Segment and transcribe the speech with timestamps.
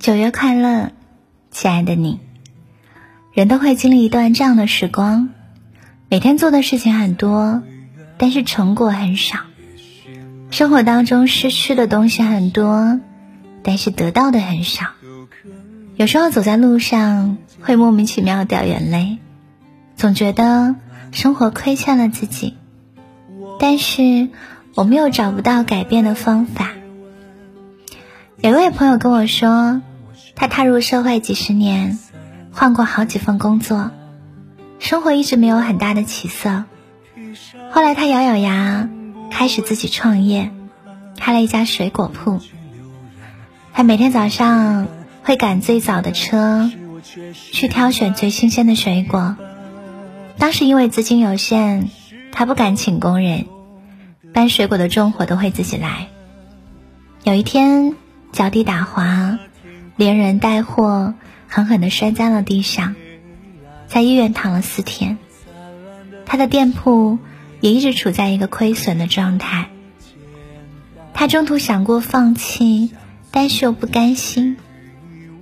[0.00, 0.90] 九月快乐，
[1.52, 2.18] 亲爱的你。
[3.32, 5.28] 人都会经历一段这样的时光，
[6.08, 7.62] 每天做的事情很多，
[8.18, 9.38] 但是成果很少。
[10.50, 12.98] 生活当中失去的东西很多，
[13.62, 14.86] 但是得到的很少。
[15.94, 19.18] 有时候走在路上会莫名其妙掉眼泪，
[19.94, 20.74] 总觉得
[21.12, 22.54] 生活亏欠了自己，
[23.60, 24.30] 但是
[24.74, 26.72] 我们又找不到改变的方法。
[28.44, 29.80] 有一位朋友跟我说，
[30.34, 31.98] 他踏入社会几十年，
[32.52, 33.90] 换过好几份工作，
[34.78, 36.64] 生活一直没有很大的起色。
[37.70, 38.90] 后来他咬咬牙。
[39.30, 40.50] 开始自己创业，
[41.18, 42.38] 开了一家水果铺。
[43.72, 44.88] 他每天早上
[45.22, 46.70] 会赶最早的车，
[47.50, 49.36] 去挑选最新鲜的水果。
[50.36, 51.88] 当时因为资金有限，
[52.30, 53.46] 他不敢请工人，
[54.34, 56.08] 搬水果的重活都会自己来。
[57.24, 57.94] 有一天
[58.34, 59.38] 脚底打滑，
[59.96, 61.14] 连人带货
[61.48, 62.94] 狠狠地摔在了地上，
[63.86, 65.16] 在医院躺了四天。
[66.26, 67.18] 他的店铺。
[67.60, 69.70] 也一直处在一个亏损的状态。
[71.14, 72.90] 他中途想过放弃，
[73.30, 74.58] 但是又不甘心，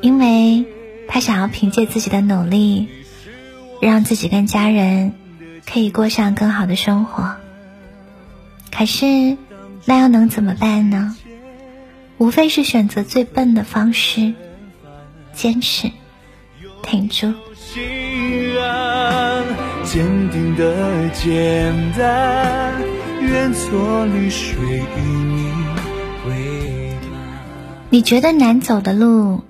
[0.00, 0.64] 因为
[1.08, 2.88] 他想要凭借自己的努力，
[3.82, 5.12] 让自己跟家人
[5.66, 7.36] 可以过上更好的生活。
[8.74, 9.36] 可是，
[9.84, 11.14] 那又能怎么办呢？
[12.18, 14.32] 无非是选择最笨的方式，
[15.34, 15.90] 坚持，
[16.82, 17.32] 挺住。
[19.84, 22.74] 坚定的简单，
[23.20, 25.52] 愿做绿水与你
[26.26, 27.40] 为伴。
[27.90, 29.42] 你觉得难走的路，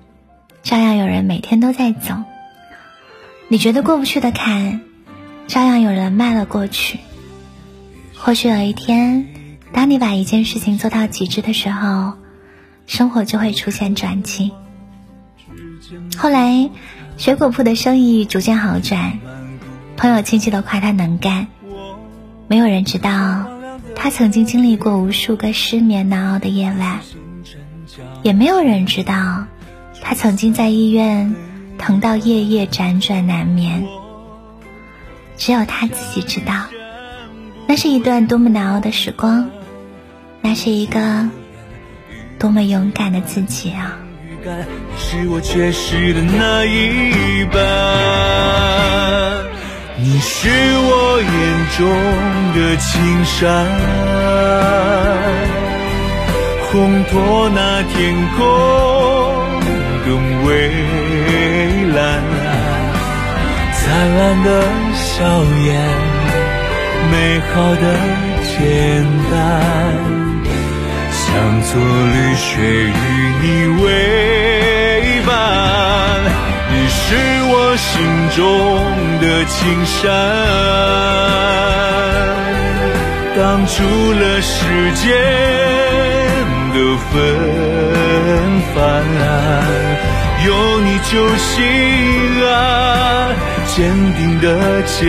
[0.61, 2.23] 照样有人每天都在走；
[3.47, 4.81] 你觉得过不去的坎，
[5.47, 6.99] 照样有人迈了过去。
[8.13, 9.25] 或许有一天，
[9.71, 12.13] 当你把一件事情做到极致的时候，
[12.87, 14.51] 生活就会出现转机。
[16.17, 16.69] 后来，
[17.17, 19.19] 水果铺的生意逐渐好转。
[19.97, 21.47] 朋友亲戚都夸他能干，
[22.47, 23.47] 没有人知道
[23.95, 26.99] 他曾经经历过无数个失眠难熬的夜晚，
[28.23, 29.45] 也没有人知道
[30.01, 31.35] 他曾经在医院
[31.79, 33.87] 疼到夜夜辗转难眠。
[35.35, 36.65] 只有他自己知道，
[37.67, 39.49] 那是一段多么难熬的时光，
[40.41, 41.27] 那是一个
[42.39, 43.97] 多么勇敢的自己啊！
[44.97, 47.59] 是我缺失的那一半。
[49.97, 51.89] 你是我眼中
[52.53, 53.67] 的青山，
[56.71, 58.39] 烘托那天空
[60.05, 60.07] 更
[60.45, 60.47] 蔚
[61.93, 62.21] 蓝。
[63.73, 63.83] 灿
[64.17, 64.47] 烂的
[64.93, 65.67] 笑颜，
[67.11, 67.13] 美
[67.53, 67.83] 好的
[68.45, 69.35] 简单，
[71.37, 72.89] 当作绿水与
[73.43, 73.45] 你
[73.83, 73.85] 为
[75.27, 75.29] 伴。
[76.71, 76.97] 你是
[77.51, 77.85] 我心
[78.35, 78.41] 中。
[79.19, 80.05] 的青山，
[83.35, 83.81] 挡住
[84.13, 85.05] 了世间
[86.71, 86.75] 的
[87.09, 87.11] 纷
[88.75, 88.75] 繁。
[90.45, 90.47] 有
[90.81, 91.55] 你就心
[92.45, 92.47] 安，
[93.65, 93.75] 坚
[94.15, 94.45] 定的
[94.83, 95.03] 简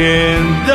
[0.66, 0.72] 单，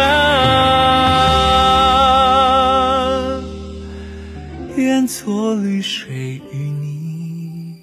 [5.24, 7.78] 做绿水与你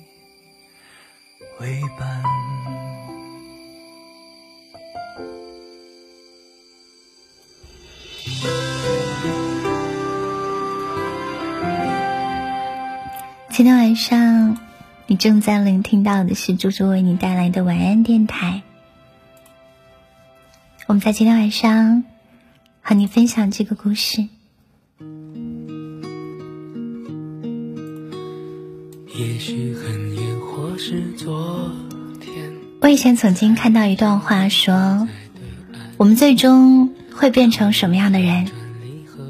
[1.59, 2.23] 为伴。
[13.49, 14.59] 今天晚上，
[15.07, 18.61] 你正在聆听到的是猪猪为你带来的晚安电台。
[20.89, 22.05] 我们在今天晚上
[22.83, 24.29] 和你分享这个故事。
[29.13, 31.71] 也许很远，或是昨
[32.21, 32.53] 天。
[32.81, 35.09] 我以前曾经看到一段话，说
[35.97, 38.49] 我们最终会变成什么样的人，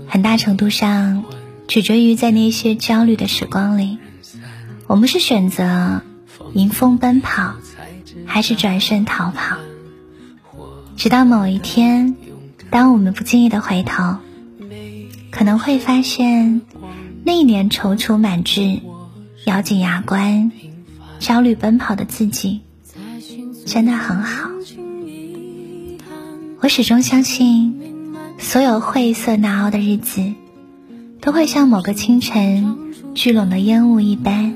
[0.07, 1.25] 很大程度上
[1.67, 3.99] 取决于在那些焦虑的时光里。
[4.87, 6.03] 我们是选择
[6.53, 7.55] 迎风奔跑，
[8.27, 9.57] 还是转身逃跑？
[10.97, 12.17] 直到某一天，
[12.69, 14.17] 当我们不经意的回头，
[15.31, 16.61] 可能会发现
[17.25, 18.81] 那一年踌躇满志、
[19.47, 20.53] 咬紧牙关、
[21.19, 22.61] 焦虑奔跑的自己，
[23.67, 24.51] 真的很好。
[26.61, 27.81] 我始终相信，
[28.39, 30.35] 所有晦涩难熬的日子，
[31.21, 32.77] 都会像某个清晨
[33.15, 34.55] 聚拢的烟雾一般。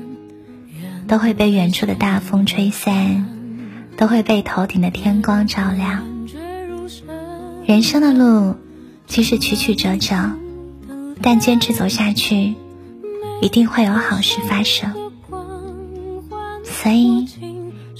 [1.07, 3.27] 都会被远处的大风吹散，
[3.95, 6.03] 都会被头顶的天光照亮。
[7.67, 8.55] 人生的路
[9.05, 10.31] 即使曲曲折折，
[11.21, 12.55] 但坚持走下去，
[13.41, 14.93] 一定会有好事发生。
[16.63, 17.27] 所以，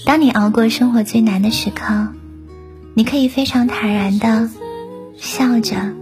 [0.04, 2.08] 当你熬过生活最难的时刻，
[2.94, 4.50] 你可以非常坦然的
[5.16, 5.92] 笑着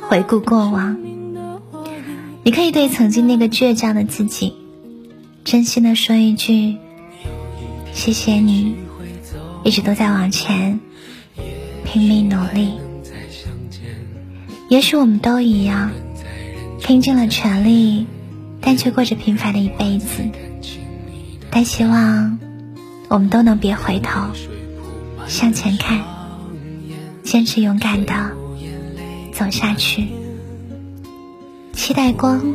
[0.00, 0.98] 回顾过往。
[2.42, 4.54] 你可以对曾经那个倔强的自己，
[5.44, 6.76] 真心的说一句：
[7.92, 8.76] 谢谢你，
[9.62, 10.80] 一直都在往前
[11.84, 12.74] 拼命努力。
[14.68, 15.90] 也许我们都一样，
[16.82, 18.06] 拼尽了全力，
[18.64, 20.24] 但却过着平凡的一辈子。
[21.50, 22.38] 但希望
[23.08, 24.20] 我们都能别回头，
[25.26, 26.00] 向前看，
[27.22, 28.12] 坚持勇敢的
[29.32, 30.08] 走下去。
[31.72, 32.54] 期待光，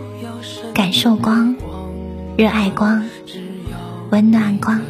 [0.73, 1.56] 感受光，
[2.35, 3.06] 热爱光，
[4.09, 4.81] 温暖光。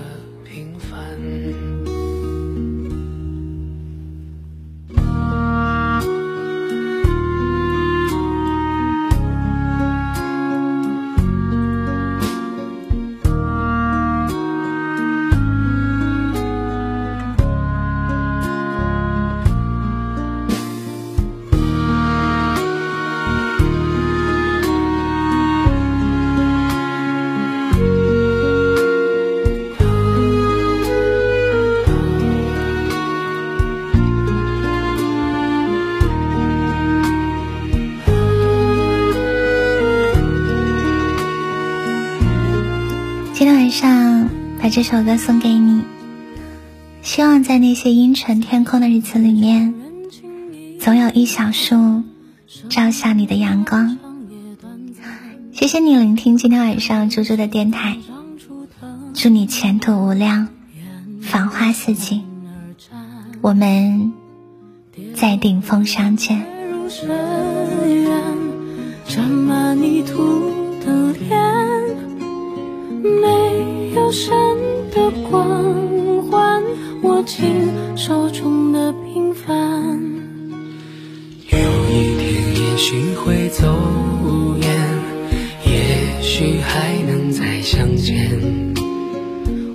[44.62, 45.84] 把这首歌送给你，
[47.02, 49.74] 希望在那些阴沉天空的日子里面，
[50.80, 52.04] 总有一小束
[52.68, 53.98] 照向你的阳光。
[55.54, 57.98] 谢谢你聆听今天晚上猪猪的电台，
[59.14, 60.50] 祝你前途无量，
[61.22, 62.24] 繁花似锦。
[63.42, 64.12] 我们
[65.16, 66.46] 在顶峰相见。
[69.78, 70.04] 没
[74.10, 74.34] 有神
[74.90, 76.64] 的光环，
[77.04, 77.46] 握紧
[77.96, 79.94] 手中的平凡。
[81.52, 81.60] 有
[81.92, 83.68] 一天也许会走
[84.60, 84.68] 远，
[85.64, 88.32] 也许还能再相见。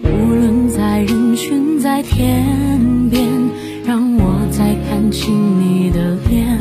[0.03, 3.31] 无论在人群，在天边，
[3.87, 6.59] 让我再看清你的脸。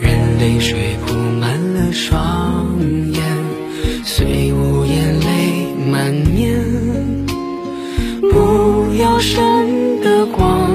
[0.00, 2.78] 任泪水铺满了双
[3.12, 3.22] 眼，
[4.04, 4.75] 虽无
[5.86, 6.60] 满面。
[8.20, 10.70] 不要神的光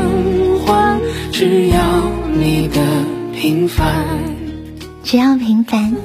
[0.65, 0.99] 环，
[1.31, 2.81] 只要你的
[3.33, 4.07] 平凡。
[5.03, 5.95] 只要平凡，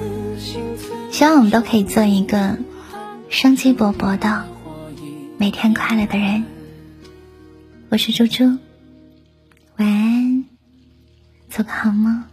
[1.11, 2.59] 希望我们都可以做一个
[3.29, 4.45] 生机勃勃的、
[5.39, 6.45] 每天快乐的人。
[7.89, 8.45] 我是猪猪，
[9.77, 10.45] 晚安，
[11.49, 12.25] 做个好梦。